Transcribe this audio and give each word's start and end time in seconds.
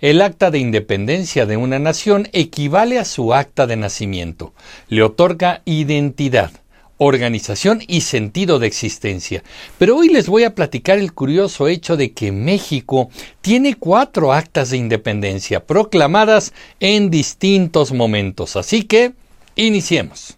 El 0.00 0.20
acta 0.20 0.50
de 0.50 0.58
independencia 0.58 1.46
de 1.46 1.56
una 1.56 1.78
nación 1.78 2.28
equivale 2.32 2.98
a 2.98 3.04
su 3.04 3.32
acta 3.32 3.66
de 3.66 3.76
nacimiento. 3.76 4.52
Le 4.88 5.02
otorga 5.02 5.62
identidad, 5.64 6.50
organización 6.98 7.82
y 7.86 8.02
sentido 8.02 8.58
de 8.58 8.66
existencia. 8.66 9.42
Pero 9.78 9.96
hoy 9.96 10.08
les 10.08 10.28
voy 10.28 10.44
a 10.44 10.54
platicar 10.54 10.98
el 10.98 11.12
curioso 11.12 11.68
hecho 11.68 11.96
de 11.96 12.12
que 12.12 12.32
México 12.32 13.10
tiene 13.40 13.74
cuatro 13.74 14.32
actas 14.32 14.70
de 14.70 14.76
independencia 14.76 15.64
proclamadas 15.64 16.52
en 16.80 17.10
distintos 17.10 17.92
momentos. 17.92 18.56
Así 18.56 18.82
que, 18.82 19.12
iniciemos. 19.56 20.36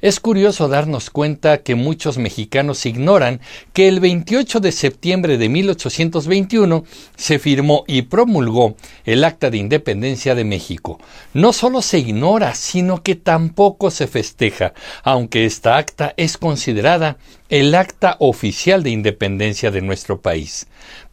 Es 0.00 0.20
curioso 0.20 0.68
darnos 0.68 1.10
cuenta 1.10 1.58
que 1.58 1.74
muchos 1.74 2.18
mexicanos 2.18 2.86
ignoran 2.86 3.40
que 3.72 3.88
el 3.88 3.98
28 3.98 4.60
de 4.60 4.70
septiembre 4.70 5.38
de 5.38 5.48
1821 5.48 6.84
se 7.16 7.40
firmó 7.40 7.82
y 7.88 8.02
promulgó 8.02 8.76
el 9.04 9.24
Acta 9.24 9.50
de 9.50 9.58
Independencia 9.58 10.36
de 10.36 10.44
México. 10.44 11.00
No 11.34 11.52
solo 11.52 11.82
se 11.82 11.98
ignora, 11.98 12.54
sino 12.54 13.02
que 13.02 13.16
tampoco 13.16 13.90
se 13.90 14.06
festeja, 14.06 14.72
aunque 15.02 15.46
esta 15.46 15.76
acta 15.76 16.14
es 16.16 16.38
considerada 16.38 17.16
el 17.48 17.74
acta 17.74 18.16
oficial 18.20 18.84
de 18.84 18.90
independencia 18.90 19.72
de 19.72 19.82
nuestro 19.82 20.20
país. 20.20 20.68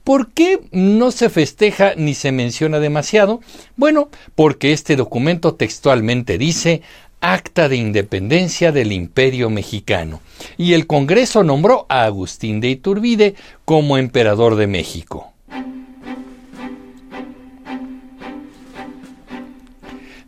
¿Por 0.05 0.30
qué 0.33 0.59
no 0.72 1.09
se 1.09 1.31
festeja 1.31 1.94
ni 1.97 2.13
se 2.13 2.31
menciona 2.31 2.80
demasiado? 2.80 3.39
Bueno, 3.75 4.09
porque 4.36 4.72
este 4.72 4.95
documento 4.95 5.55
textualmente 5.55 6.38
dice 6.38 6.83
Acta 7.27 7.67
de 7.70 7.75
Independencia 7.75 8.71
del 8.71 8.91
Imperio 8.91 9.49
Mexicano, 9.49 10.21
y 10.57 10.73
el 10.73 10.85
Congreso 10.85 11.43
nombró 11.43 11.88
a 11.89 12.03
Agustín 12.03 12.61
de 12.61 12.70
Iturbide 12.70 13.33
como 13.66 13.97
emperador 13.97 14.55
de 14.55 14.67
México. 14.67 15.34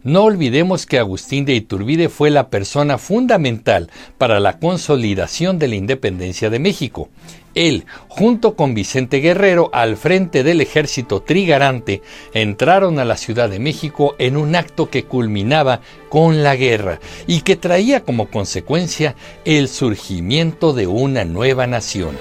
No 0.07 0.23
olvidemos 0.23 0.85
que 0.85 0.99
Agustín 0.99 1.43
de 1.43 1.53
Iturbide 1.53 2.07
fue 2.07 2.29
la 2.29 2.49
persona 2.49 2.97
fundamental 2.97 3.91
para 4.17 4.39
la 4.39 4.57
consolidación 4.57 5.59
de 5.59 5.67
la 5.67 5.75
independencia 5.75 6.49
de 6.49 6.59
México. 6.59 7.09
Él, 7.55 7.83
junto 8.07 8.55
con 8.55 8.73
Vicente 8.73 9.17
Guerrero, 9.17 9.69
al 9.73 9.97
frente 9.97 10.43
del 10.43 10.61
ejército 10.61 11.23
trigarante, 11.23 12.01
entraron 12.33 12.99
a 12.99 13.03
la 13.03 13.17
Ciudad 13.17 13.49
de 13.49 13.59
México 13.59 14.15
en 14.17 14.37
un 14.37 14.55
acto 14.55 14.89
que 14.89 15.03
culminaba 15.03 15.81
con 16.07 16.41
la 16.41 16.55
guerra 16.55 17.01
y 17.27 17.41
que 17.41 17.57
traía 17.57 18.05
como 18.05 18.27
consecuencia 18.27 19.13
el 19.43 19.67
surgimiento 19.67 20.71
de 20.71 20.87
una 20.87 21.25
nueva 21.25 21.67
nación. 21.67 22.15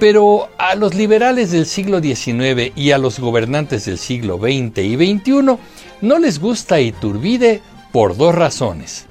Pero 0.00 0.48
a 0.58 0.74
los 0.74 0.96
liberales 0.96 1.52
del 1.52 1.66
siglo 1.66 2.00
XIX 2.00 2.72
y 2.74 2.90
a 2.90 2.98
los 2.98 3.20
gobernantes 3.20 3.84
del 3.84 3.98
siglo 3.98 4.38
XX 4.38 4.78
y 4.78 4.96
XXI 4.96 5.58
no 6.00 6.18
les 6.18 6.38
gusta 6.38 6.80
Iturbide 6.80 7.62
por 7.92 8.16
dos 8.16 8.34
razones. 8.34 9.06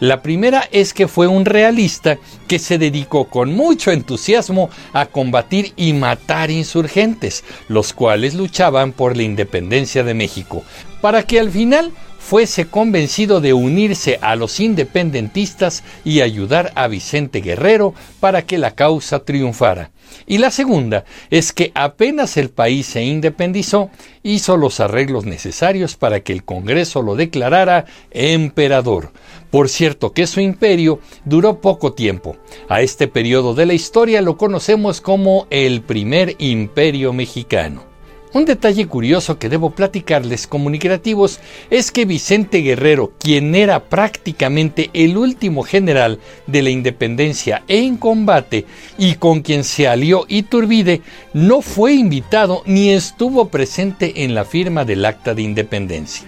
La 0.00 0.22
primera 0.22 0.68
es 0.72 0.92
que 0.92 1.08
fue 1.08 1.28
un 1.28 1.44
realista 1.44 2.18
que 2.48 2.58
se 2.58 2.78
dedicó 2.78 3.26
con 3.26 3.54
mucho 3.54 3.90
entusiasmo 3.90 4.68
a 4.92 5.06
combatir 5.06 5.72
y 5.76 5.92
matar 5.92 6.50
insurgentes, 6.50 7.44
los 7.68 7.92
cuales 7.92 8.34
luchaban 8.34 8.92
por 8.92 9.16
la 9.16 9.22
independencia 9.22 10.02
de 10.02 10.14
México, 10.14 10.62
para 11.00 11.22
que 11.22 11.38
al 11.38 11.50
final 11.50 11.92
fuese 12.24 12.64
convencido 12.64 13.42
de 13.42 13.52
unirse 13.52 14.18
a 14.22 14.34
los 14.34 14.58
independentistas 14.58 15.84
y 16.06 16.22
ayudar 16.22 16.72
a 16.74 16.88
Vicente 16.88 17.42
Guerrero 17.42 17.92
para 18.18 18.46
que 18.46 18.56
la 18.56 18.70
causa 18.70 19.24
triunfara. 19.24 19.90
Y 20.26 20.38
la 20.38 20.50
segunda 20.50 21.04
es 21.28 21.52
que 21.52 21.70
apenas 21.74 22.38
el 22.38 22.48
país 22.48 22.86
se 22.86 23.02
independizó, 23.02 23.90
hizo 24.22 24.56
los 24.56 24.80
arreglos 24.80 25.26
necesarios 25.26 25.96
para 25.96 26.20
que 26.20 26.32
el 26.32 26.44
Congreso 26.44 27.02
lo 27.02 27.14
declarara 27.14 27.84
emperador. 28.10 29.12
Por 29.50 29.68
cierto 29.68 30.12
que 30.12 30.26
su 30.26 30.40
imperio 30.40 31.00
duró 31.26 31.60
poco 31.60 31.92
tiempo. 31.92 32.36
A 32.70 32.80
este 32.80 33.06
periodo 33.06 33.54
de 33.54 33.66
la 33.66 33.74
historia 33.74 34.22
lo 34.22 34.38
conocemos 34.38 35.02
como 35.02 35.46
el 35.50 35.82
primer 35.82 36.36
imperio 36.38 37.12
mexicano. 37.12 37.93
Un 38.34 38.44
detalle 38.44 38.88
curioso 38.88 39.38
que 39.38 39.48
debo 39.48 39.70
platicarles 39.70 40.48
comunicativos 40.48 41.38
es 41.70 41.92
que 41.92 42.04
Vicente 42.04 42.58
Guerrero, 42.58 43.12
quien 43.20 43.54
era 43.54 43.84
prácticamente 43.84 44.90
el 44.92 45.16
último 45.16 45.62
general 45.62 46.18
de 46.48 46.62
la 46.62 46.70
independencia 46.70 47.62
en 47.68 47.96
combate 47.96 48.66
y 48.98 49.14
con 49.14 49.42
quien 49.42 49.62
se 49.62 49.86
alió 49.86 50.24
Iturbide, 50.26 51.00
no 51.32 51.62
fue 51.62 51.92
invitado 51.92 52.64
ni 52.66 52.90
estuvo 52.90 53.50
presente 53.50 54.24
en 54.24 54.34
la 54.34 54.44
firma 54.44 54.84
del 54.84 55.04
acta 55.04 55.32
de 55.32 55.42
independencia. 55.42 56.26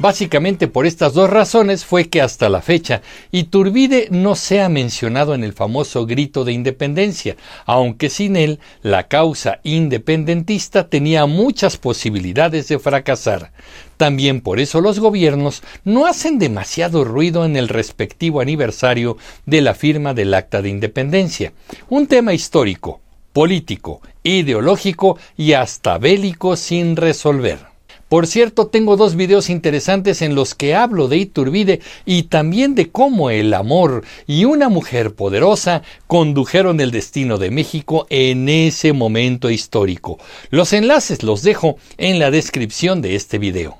Básicamente 0.00 0.66
por 0.66 0.86
estas 0.86 1.12
dos 1.12 1.28
razones 1.28 1.84
fue 1.84 2.08
que 2.08 2.22
hasta 2.22 2.48
la 2.48 2.62
fecha 2.62 3.02
Iturbide 3.32 4.08
no 4.10 4.34
se 4.34 4.62
ha 4.62 4.70
mencionado 4.70 5.34
en 5.34 5.44
el 5.44 5.52
famoso 5.52 6.06
grito 6.06 6.44
de 6.44 6.54
independencia, 6.54 7.36
aunque 7.66 8.08
sin 8.08 8.36
él 8.36 8.60
la 8.80 9.08
causa 9.08 9.60
independentista 9.62 10.88
tenía 10.88 11.26
muchas 11.26 11.76
posibilidades 11.76 12.68
de 12.68 12.78
fracasar. 12.78 13.52
También 13.98 14.40
por 14.40 14.58
eso 14.58 14.80
los 14.80 15.00
gobiernos 15.00 15.62
no 15.84 16.06
hacen 16.06 16.38
demasiado 16.38 17.04
ruido 17.04 17.44
en 17.44 17.56
el 17.56 17.68
respectivo 17.68 18.40
aniversario 18.40 19.18
de 19.44 19.60
la 19.60 19.74
firma 19.74 20.14
del 20.14 20.32
Acta 20.32 20.62
de 20.62 20.70
Independencia, 20.70 21.52
un 21.90 22.06
tema 22.06 22.32
histórico, 22.32 23.02
político, 23.34 24.00
ideológico 24.22 25.18
y 25.36 25.52
hasta 25.52 25.98
bélico 25.98 26.56
sin 26.56 26.96
resolver. 26.96 27.69
Por 28.10 28.26
cierto, 28.26 28.66
tengo 28.66 28.96
dos 28.96 29.14
videos 29.14 29.48
interesantes 29.50 30.20
en 30.20 30.34
los 30.34 30.56
que 30.56 30.74
hablo 30.74 31.06
de 31.06 31.18
Iturbide 31.18 31.78
y 32.04 32.24
también 32.24 32.74
de 32.74 32.90
cómo 32.90 33.30
el 33.30 33.54
amor 33.54 34.02
y 34.26 34.46
una 34.46 34.68
mujer 34.68 35.14
poderosa 35.14 35.82
condujeron 36.08 36.80
el 36.80 36.90
destino 36.90 37.38
de 37.38 37.52
México 37.52 38.08
en 38.10 38.48
ese 38.48 38.92
momento 38.92 39.48
histórico. 39.48 40.18
Los 40.50 40.72
enlaces 40.72 41.22
los 41.22 41.44
dejo 41.44 41.76
en 41.98 42.18
la 42.18 42.32
descripción 42.32 43.00
de 43.00 43.14
este 43.14 43.38
video. 43.38 43.79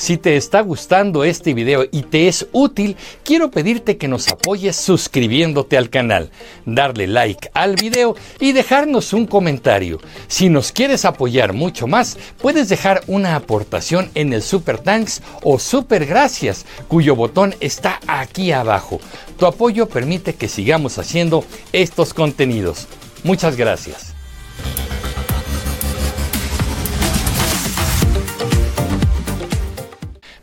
Si 0.00 0.16
te 0.16 0.38
está 0.38 0.62
gustando 0.62 1.24
este 1.24 1.52
video 1.52 1.84
y 1.92 2.04
te 2.04 2.26
es 2.26 2.46
útil, 2.52 2.96
quiero 3.22 3.50
pedirte 3.50 3.98
que 3.98 4.08
nos 4.08 4.28
apoyes 4.28 4.74
suscribiéndote 4.74 5.76
al 5.76 5.90
canal, 5.90 6.30
darle 6.64 7.06
like 7.06 7.50
al 7.52 7.76
video 7.76 8.16
y 8.40 8.52
dejarnos 8.52 9.12
un 9.12 9.26
comentario. 9.26 10.00
Si 10.26 10.48
nos 10.48 10.72
quieres 10.72 11.04
apoyar 11.04 11.52
mucho 11.52 11.86
más, 11.86 12.16
puedes 12.40 12.70
dejar 12.70 13.02
una 13.08 13.36
aportación 13.36 14.10
en 14.14 14.32
el 14.32 14.40
Super 14.40 14.78
Thanks 14.78 15.20
o 15.42 15.58
Super 15.58 16.06
Gracias, 16.06 16.64
cuyo 16.88 17.14
botón 17.14 17.54
está 17.60 18.00
aquí 18.06 18.52
abajo. 18.52 19.00
Tu 19.38 19.44
apoyo 19.44 19.86
permite 19.86 20.34
que 20.34 20.48
sigamos 20.48 20.96
haciendo 20.96 21.44
estos 21.74 22.14
contenidos. 22.14 22.88
Muchas 23.22 23.54
gracias. 23.54 24.09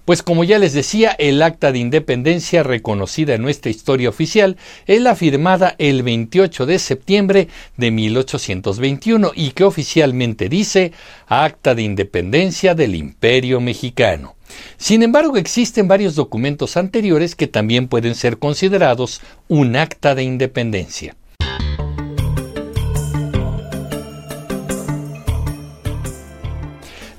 Pues 0.08 0.24
como 0.24 0.46
ya 0.46 0.58
les 0.58 0.72
decía, 0.72 1.14
el 1.20 1.42
acta 1.42 1.74
de 1.74 1.80
independencia 1.80 2.64
reconocida 2.64 3.34
en 3.34 3.42
nuestra 3.42 3.70
historia 3.70 4.08
oficial 4.08 4.56
es 4.86 5.02
la 5.02 5.18
firmada 5.18 5.76
el 5.80 6.02
28 6.02 6.66
de 6.66 6.80
septiembre 6.80 7.50
de 7.76 7.92
1821 7.92 9.34
y 9.36 9.52
que 9.52 9.66
oficialmente 9.66 10.48
dice 10.48 10.94
Acta 11.28 11.76
de 11.76 11.82
Independencia 11.82 12.74
del 12.74 12.96
Imperio 12.96 13.60
Mexicano. 13.60 14.38
Sin 14.78 15.04
embargo, 15.04 15.36
existen 15.36 15.90
varios 15.90 16.16
documentos 16.16 16.78
anteriores 16.78 17.36
que 17.36 17.48
también 17.48 17.90
pueden 17.90 18.16
ser 18.16 18.38
considerados 18.38 19.20
un 19.50 19.76
acta 19.76 20.16
de 20.16 20.24
independencia. 20.24 21.18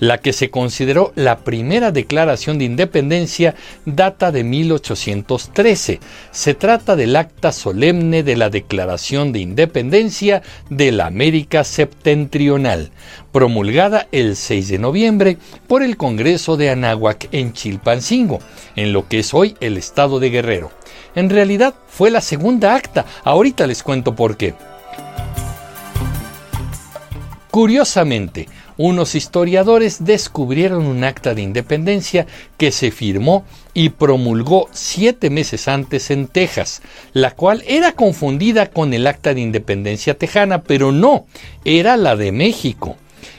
La 0.01 0.19
que 0.19 0.33
se 0.33 0.51
consideró 0.51 1.13
la 1.17 1.39
primera 1.39 1.91
declaración 1.91 2.59
de 2.59 2.65
independencia 2.65 3.55
data 3.85 4.31
de 4.31 4.45
1813. 4.45 6.01
Se 6.31 6.55
trata 6.55 6.95
del 6.97 7.17
acta 7.17 7.53
solemne 7.53 8.23
de 8.23 8.37
la 8.37 8.51
Declaración 8.51 9.33
de 9.33 9.41
Independencia 9.41 10.43
de 10.71 10.93
la 10.93 11.07
América 11.07 11.65
Septentrional, 11.65 12.91
promulgada 13.33 14.07
el 14.13 14.37
6 14.37 14.69
de 14.69 14.79
noviembre 14.79 15.39
por 15.67 15.83
el 15.83 15.97
Congreso 15.97 16.57
de 16.57 16.71
Anáhuac 16.71 17.29
en 17.33 17.53
Chilpancingo, 17.53 18.39
en 18.77 18.93
lo 18.93 19.09
que 19.09 19.21
es 19.21 19.35
hoy 19.35 19.57
el 19.61 19.77
estado 19.77 20.21
de 20.21 20.31
Guerrero. 20.31 20.71
En 21.15 21.31
realidad 21.31 21.75
fue 21.89 22.11
la 22.11 22.21
segunda 22.21 22.75
acta, 22.75 23.05
ahorita 23.25 23.67
les 23.67 23.83
cuento 23.83 24.15
por 24.15 24.37
qué. 24.37 24.55
Curiosamente, 27.51 28.47
unos 28.79 29.15
historiadores 29.15 30.05
descubrieron 30.05 30.87
un 30.87 31.05
acta 31.05 31.35
de 31.35 31.43
independencia 31.43 32.27
que 32.57 32.73
se 32.73 32.91
firmó 32.91 33.45
y 33.75 33.91
promulgó 33.91 34.69
siete 34.73 35.29
meses 35.29 35.69
antes 35.69 36.11
en 36.11 36.29
Texas, 36.29 36.81
la 37.13 37.33
cual 37.33 37.63
era 37.67 37.93
confundida 37.93 38.71
con 38.71 38.95
el 38.95 39.07
Acta 39.07 39.35
de 39.35 39.41
Independencia 39.41 40.17
tejana, 40.17 40.63
pero 40.63 40.93
no, 40.93 41.27
era 41.65 41.97
la 41.97 42.17
de 42.17 42.33
México. 42.33 42.97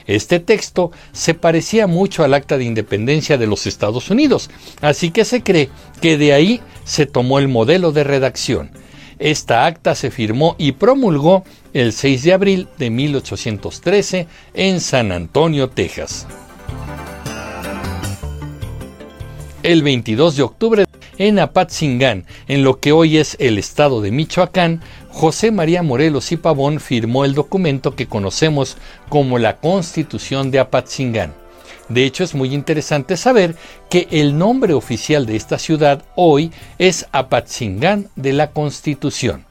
Este 0.08 0.40
texto 0.40 0.92
se 1.14 1.34
parecía 1.34 1.88
mucho 1.88 2.24
al 2.24 2.34
Acta 2.34 2.58
de 2.58 2.66
Independencia 2.66 3.38
de 3.38 3.48
los 3.48 3.66
Estados 3.66 4.10
Unidos, 4.10 4.50
así 4.82 5.12
que 5.12 5.24
se 5.24 5.42
cree 5.42 5.70
que 6.02 6.18
de 6.18 6.34
ahí 6.34 6.62
se 6.84 7.06
tomó 7.06 7.40
el 7.40 7.48
modelo 7.48 7.92
de 7.92 8.04
redacción. 8.04 8.72
Esta 9.20 9.66
acta 9.66 9.96
se 9.96 10.12
firmó 10.12 10.56
y 10.58 10.72
promulgó 10.72 11.44
el 11.74 11.92
6 11.92 12.24
de 12.24 12.34
abril 12.34 12.68
de 12.78 12.90
1813 12.90 14.28
en 14.54 14.80
San 14.80 15.12
Antonio, 15.12 15.70
Texas. 15.70 16.26
El 19.62 19.84
22 19.84 20.38
de 20.38 20.44
octubre 20.44 20.86
en 21.18 21.38
Apatzingán, 21.38 22.26
en 22.48 22.64
lo 22.64 22.80
que 22.80 22.94
hoy 22.94 23.18
es 23.18 23.36
el 23.42 23.58
estado 23.58 24.00
de 24.00 24.12
Michoacán, 24.12 24.82
José 25.10 25.52
María 25.52 25.84
Morelos 25.84 26.32
y 26.32 26.38
Pavón 26.38 26.80
firmó 26.80 27.26
el 27.26 27.34
documento 27.34 27.96
que 27.96 28.08
conocemos 28.08 28.78
como 29.10 29.38
la 29.38 29.58
Constitución 29.58 30.50
de 30.50 30.60
Apatzingán. 30.60 31.34
De 31.90 32.06
hecho, 32.06 32.24
es 32.24 32.36
muy 32.36 32.54
interesante 32.54 33.18
saber 33.18 33.56
que 33.90 34.08
el 34.12 34.38
nombre 34.38 34.74
oficial 34.74 35.26
de 35.26 35.36
esta 35.36 35.58
ciudad 35.58 36.04
hoy 36.16 36.52
es 36.78 37.08
Apatzingán 37.12 38.10
de 38.16 38.34
la 38.34 38.52
Constitución. 38.52 39.46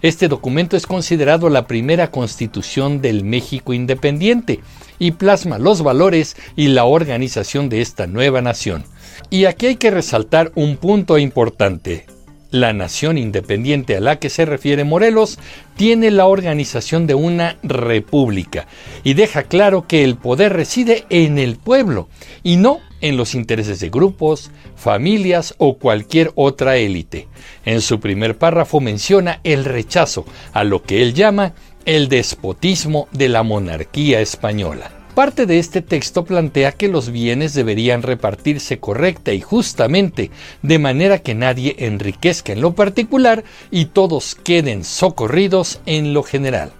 Este 0.00 0.28
documento 0.28 0.76
es 0.76 0.86
considerado 0.86 1.48
la 1.48 1.66
primera 1.66 2.10
constitución 2.10 3.00
del 3.00 3.24
México 3.24 3.72
independiente 3.72 4.60
y 5.00 5.12
plasma 5.12 5.58
los 5.58 5.82
valores 5.82 6.36
y 6.54 6.68
la 6.68 6.84
organización 6.84 7.68
de 7.68 7.80
esta 7.80 8.06
nueva 8.06 8.40
nación. 8.40 8.84
Y 9.30 9.46
aquí 9.46 9.66
hay 9.66 9.76
que 9.76 9.90
resaltar 9.90 10.52
un 10.54 10.76
punto 10.76 11.18
importante. 11.18 12.06
La 12.50 12.72
nación 12.72 13.18
independiente 13.18 13.96
a 13.96 14.00
la 14.00 14.18
que 14.18 14.30
se 14.30 14.46
refiere 14.46 14.82
Morelos 14.84 15.38
tiene 15.76 16.10
la 16.10 16.24
organización 16.24 17.06
de 17.06 17.14
una 17.14 17.58
república 17.62 18.66
y 19.04 19.12
deja 19.12 19.42
claro 19.42 19.86
que 19.86 20.02
el 20.02 20.16
poder 20.16 20.54
reside 20.54 21.04
en 21.10 21.38
el 21.38 21.56
pueblo 21.56 22.08
y 22.42 22.56
no 22.56 22.80
en 23.02 23.18
los 23.18 23.34
intereses 23.34 23.80
de 23.80 23.90
grupos, 23.90 24.50
familias 24.76 25.54
o 25.58 25.76
cualquier 25.76 26.32
otra 26.36 26.78
élite. 26.78 27.28
En 27.66 27.82
su 27.82 28.00
primer 28.00 28.38
párrafo 28.38 28.80
menciona 28.80 29.40
el 29.44 29.66
rechazo 29.66 30.24
a 30.52 30.64
lo 30.64 30.82
que 30.82 31.02
él 31.02 31.12
llama 31.12 31.52
el 31.84 32.08
despotismo 32.08 33.08
de 33.12 33.28
la 33.28 33.42
monarquía 33.42 34.20
española. 34.20 34.97
Parte 35.18 35.46
de 35.46 35.58
este 35.58 35.82
texto 35.82 36.24
plantea 36.24 36.70
que 36.70 36.86
los 36.86 37.10
bienes 37.10 37.52
deberían 37.52 38.02
repartirse 38.02 38.78
correcta 38.78 39.32
y 39.32 39.40
justamente, 39.40 40.30
de 40.62 40.78
manera 40.78 41.18
que 41.18 41.34
nadie 41.34 41.74
enriquezca 41.80 42.52
en 42.52 42.60
lo 42.60 42.76
particular 42.76 43.42
y 43.72 43.86
todos 43.86 44.36
queden 44.36 44.84
socorridos 44.84 45.80
en 45.86 46.14
lo 46.14 46.22
general. 46.22 46.70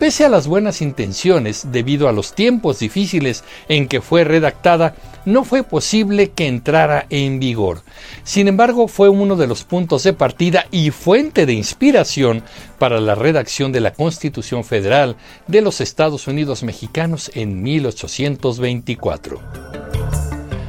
Pese 0.00 0.24
a 0.24 0.30
las 0.30 0.46
buenas 0.46 0.80
intenciones, 0.80 1.72
debido 1.72 2.08
a 2.08 2.12
los 2.12 2.34
tiempos 2.34 2.78
difíciles 2.78 3.44
en 3.68 3.86
que 3.86 4.00
fue 4.00 4.24
redactada, 4.24 4.94
no 5.26 5.44
fue 5.44 5.62
posible 5.62 6.30
que 6.30 6.46
entrara 6.46 7.04
en 7.10 7.38
vigor. 7.38 7.82
Sin 8.24 8.48
embargo, 8.48 8.88
fue 8.88 9.10
uno 9.10 9.36
de 9.36 9.46
los 9.46 9.64
puntos 9.64 10.02
de 10.04 10.14
partida 10.14 10.64
y 10.70 10.90
fuente 10.90 11.44
de 11.44 11.52
inspiración 11.52 12.42
para 12.78 12.98
la 12.98 13.14
redacción 13.14 13.72
de 13.72 13.80
la 13.80 13.92
Constitución 13.92 14.64
Federal 14.64 15.16
de 15.48 15.60
los 15.60 15.82
Estados 15.82 16.26
Unidos 16.28 16.62
Mexicanos 16.62 17.30
en 17.34 17.62
1824. 17.62 19.38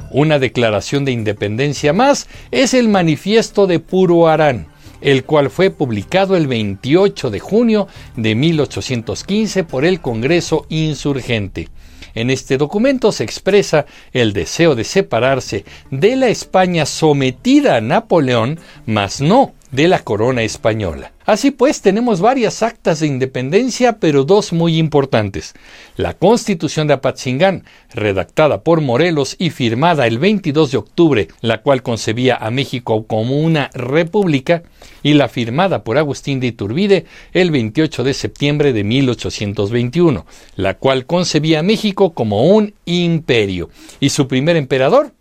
Una 0.10 0.40
declaración 0.40 1.06
de 1.06 1.14
independencia 1.14 1.94
más 1.94 2.28
es 2.52 2.74
el 2.74 2.90
Manifiesto 2.90 3.66
de 3.66 3.80
Puro 3.80 4.28
Arán, 4.28 4.68
el 5.02 5.24
cual 5.24 5.50
fue 5.50 5.70
publicado 5.70 6.36
el 6.36 6.48
28 6.48 7.30
de 7.30 7.40
junio 7.40 7.88
de 8.16 8.36
1815 8.36 9.64
por 9.64 9.86
el 9.86 10.00
Congreso 10.00 10.66
Insurgente. 10.70 11.70
En 12.14 12.30
este 12.30 12.58
documento 12.58 13.12
se 13.12 13.24
expresa 13.24 13.86
el 14.12 14.34
deseo 14.34 14.76
de 14.76 14.84
separarse 14.84 15.66
de 15.92 16.16
la 16.16 16.28
España 16.28 16.86
sometida 16.86 17.78
a 17.78 17.82
Napoleón, 17.82 18.60
mas 18.86 19.22
no 19.22 19.54
de 19.72 19.88
la 19.88 20.00
corona 20.00 20.44
española. 20.44 21.14
Así 21.26 21.52
pues, 21.52 21.82
tenemos 21.82 22.20
varias 22.20 22.62
actas 22.62 23.00
de 23.00 23.08
independencia, 23.08 24.00
pero 24.00 24.26
dos 24.26 24.52
muy 24.52 24.78
importantes. 24.78 25.54
La 25.96 26.14
Constitución 26.14 26.88
de 26.88 26.96
Apatzingán, 26.96 27.64
redactada 27.94 28.64
por 28.64 28.82
Morelos 28.82 29.36
y 29.40 29.50
firmada 29.50 30.08
el 30.08 30.20
22 30.20 30.72
de 30.72 30.78
octubre, 30.78 31.28
la 31.42 31.62
cual 31.62 31.84
concebía 31.84 32.36
a 32.36 32.52
México 32.52 33.06
como 33.08 33.40
una 33.40 33.70
república, 33.74 34.64
y 35.04 35.14
la 35.14 35.30
firmada 35.30 35.84
por 35.84 35.98
Agustín 35.98 36.40
de 36.40 36.48
Iturbide 36.48 37.06
el 37.34 37.50
28 37.52 38.04
de 38.04 38.14
septiembre 38.14 38.74
de 38.74 38.84
1821, 38.84 40.26
la 40.56 40.74
cual 40.76 41.06
concebía 41.06 41.60
a 41.60 41.64
México 41.64 42.14
como 42.14 42.44
un 42.44 42.74
imperio, 42.86 43.70
y 44.00 44.10
su 44.10 44.28
primer 44.28 44.58
emperador, 44.58 45.14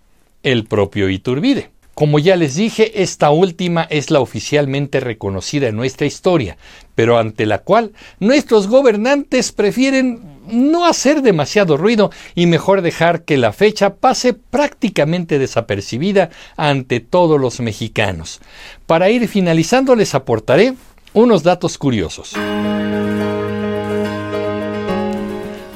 el 0.42 0.64
propio 0.64 1.08
Iturbide. 1.08 1.70
Como 2.00 2.18
ya 2.18 2.34
les 2.34 2.54
dije, 2.54 3.02
esta 3.02 3.28
última 3.28 3.82
es 3.82 4.10
la 4.10 4.20
oficialmente 4.20 5.00
reconocida 5.00 5.68
en 5.68 5.76
nuestra 5.76 6.06
historia, 6.06 6.56
pero 6.94 7.18
ante 7.18 7.44
la 7.44 7.58
cual 7.58 7.92
nuestros 8.20 8.68
gobernantes 8.68 9.52
prefieren 9.52 10.38
no 10.46 10.86
hacer 10.86 11.20
demasiado 11.20 11.76
ruido 11.76 12.10
y 12.34 12.46
mejor 12.46 12.80
dejar 12.80 13.26
que 13.26 13.36
la 13.36 13.52
fecha 13.52 13.96
pase 13.96 14.32
prácticamente 14.32 15.38
desapercibida 15.38 16.30
ante 16.56 17.00
todos 17.00 17.38
los 17.38 17.60
mexicanos. 17.60 18.40
Para 18.86 19.10
ir 19.10 19.28
finalizando 19.28 19.94
les 19.94 20.14
aportaré 20.14 20.72
unos 21.12 21.42
datos 21.42 21.76
curiosos. 21.76 22.34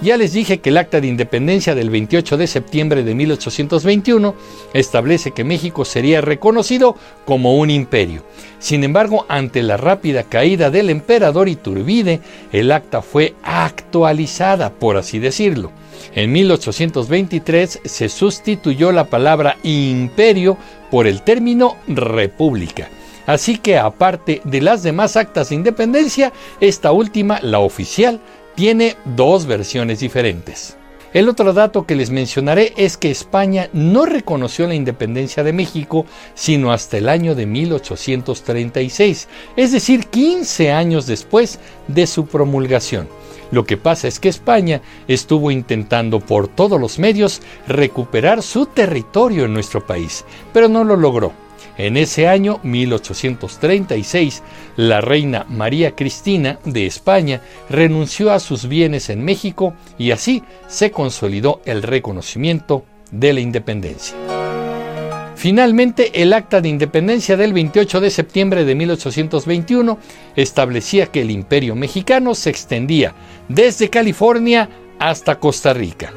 Ya 0.05 0.19
les 0.19 0.35
dije 0.35 0.59
que 0.59 0.69
el 0.69 0.77
Acta 0.77 1.01
de 1.01 1.07
Independencia 1.07 1.75
del 1.75 1.89
28 1.89 2.37
de 2.37 2.47
septiembre 2.47 3.05
de 3.05 3.15
1821 3.15 4.35
establece 4.75 5.31
que 5.31 5.45
México 5.45 5.87
sería 5.87 6.21
reconocido 6.21 6.95
como 7.25 7.57
un 7.57 7.71
imperio. 7.71 8.23
Sin 8.59 8.85
embargo, 8.85 9.25
ante 9.31 9.63
la 9.63 9.79
rápida 9.79 10.25
caída 10.25 10.69
del 10.69 10.91
emperador 10.91 11.49
Iturbide, 11.49 12.21
el 12.53 12.71
acta 12.71 13.01
fue 13.01 13.35
actualizada, 13.43 14.75
por 14.75 14.99
así 14.99 15.19
decirlo. 15.21 15.73
En 16.15 16.33
1823 16.33 17.81
se 17.83 18.11
sustituyó 18.11 18.93
la 18.93 19.05
palabra 19.05 19.57
imperio 19.63 20.59
por 20.91 21.07
el 21.07 21.23
término 21.23 21.79
república. 21.89 22.91
Así 23.25 23.57
que 23.57 23.79
aparte 23.79 24.43
de 24.45 24.61
las 24.61 24.83
demás 24.83 25.17
actas 25.17 25.49
de 25.49 25.55
independencia, 25.55 26.31
esta 26.61 26.93
última, 26.93 27.41
la 27.41 27.61
oficial, 27.61 28.21
tiene 28.55 28.97
dos 29.05 29.47
versiones 29.47 30.01
diferentes. 30.01 30.77
El 31.13 31.29
otro 31.29 31.53
dato 31.53 31.87
que 31.87 31.95
les 31.95 32.11
mencionaré 32.11 32.73
es 32.77 32.97
que 32.97 33.11
España 33.11 33.71
no 33.73 34.05
reconoció 34.05 34.67
la 34.67 34.75
independencia 34.75 35.45
de 35.45 35.53
México 35.53 36.07
sino 36.35 36.73
hasta 36.73 36.99
el 36.99 37.09
año 37.09 37.37
de 37.37 37.47
1836, 37.47 39.29
es 39.57 39.73
decir, 39.73 40.07
15 40.07 40.73
años 40.73 41.07
después 41.07 41.61
de 41.87 42.09
su 42.09 42.27
promulgación. 42.27 43.09
Lo 43.53 43.65
que 43.65 43.77
pasa 43.77 44.09
es 44.09 44.19
que 44.19 44.29
España 44.29 44.83
estuvo 45.07 45.53
intentando 45.53 46.19
por 46.19 46.49
todos 46.49 46.81
los 46.81 46.99
medios 46.99 47.43
recuperar 47.69 48.43
su 48.43 48.67
territorio 48.67 49.45
en 49.45 49.55
nuestro 49.55 49.87
país, 49.87 50.25
pero 50.53 50.69
no 50.69 50.83
lo 50.83 50.97
logró. 50.97 51.44
En 51.77 51.97
ese 51.97 52.29
año 52.29 52.61
1836, 52.63 54.43
la 54.77 55.01
reina 55.01 55.47
María 55.49 55.95
Cristina 55.95 56.59
de 56.65 56.87
España 56.87 57.41
renunció 57.69 58.33
a 58.33 58.41
sus 58.41 58.69
bienes 58.69 59.11
en 59.11 59.25
México 59.25 59.75
y 59.99 60.11
así 60.13 60.43
se 60.69 60.91
consolidó 60.91 61.61
el 61.65 61.83
reconocimiento 61.83 62.85
de 63.11 63.33
la 63.33 63.41
independencia. 63.41 64.17
Finalmente, 65.37 66.23
el 66.23 66.33
Acta 66.33 66.63
de 66.63 66.71
Independencia 66.71 67.37
del 67.37 67.53
28 67.53 68.01
de 68.01 68.11
septiembre 68.11 68.65
de 68.65 68.75
1821 68.75 69.99
establecía 70.37 71.07
que 71.07 71.21
el 71.21 71.31
imperio 71.31 71.75
mexicano 71.75 72.35
se 72.35 72.49
extendía 72.49 73.15
desde 73.49 73.91
California 73.91 74.71
hasta 74.99 75.39
Costa 75.39 75.75
Rica. 75.75 76.13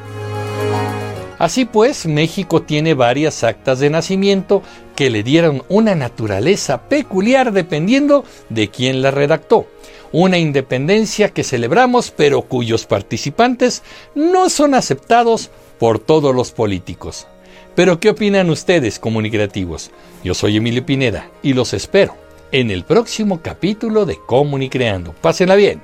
Así 1.38 1.66
pues, 1.66 2.06
México 2.06 2.62
tiene 2.62 2.94
varias 2.94 3.44
actas 3.44 3.80
de 3.80 3.90
nacimiento 3.90 4.62
que 4.98 5.10
le 5.10 5.22
dieron 5.22 5.62
una 5.68 5.94
naturaleza 5.94 6.88
peculiar 6.88 7.52
dependiendo 7.52 8.24
de 8.48 8.66
quién 8.66 9.00
la 9.00 9.12
redactó. 9.12 9.68
Una 10.10 10.38
independencia 10.38 11.28
que 11.28 11.44
celebramos 11.44 12.10
pero 12.10 12.42
cuyos 12.42 12.84
participantes 12.84 13.84
no 14.16 14.50
son 14.50 14.74
aceptados 14.74 15.52
por 15.78 16.00
todos 16.00 16.34
los 16.34 16.50
políticos. 16.50 17.28
Pero 17.76 18.00
¿qué 18.00 18.10
opinan 18.10 18.50
ustedes, 18.50 18.98
comunicativos? 18.98 19.92
Yo 20.24 20.34
soy 20.34 20.56
Emilio 20.56 20.84
Pineda 20.84 21.30
y 21.44 21.52
los 21.52 21.74
espero 21.74 22.16
en 22.50 22.72
el 22.72 22.82
próximo 22.82 23.40
capítulo 23.40 24.04
de 24.04 24.16
Comunicreando. 24.26 25.12
Pásenla 25.12 25.54
bien. 25.54 25.80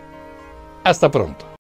Hasta 0.82 1.12
pronto. 1.12 1.53